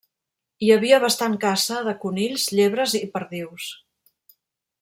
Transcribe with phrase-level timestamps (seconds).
[0.67, 3.73] Hi havia bastant caça de conills, llebres i perdius.